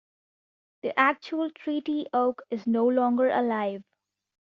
The 0.81 0.99
actual 0.99 1.51
Treaty 1.51 2.07
Oak 2.11 2.41
is 2.49 2.65
no 2.65 2.87
longer 2.87 3.29
alive. 3.29 3.83